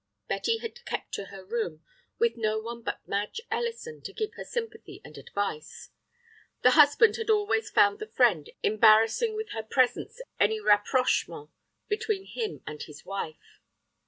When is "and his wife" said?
12.65-13.59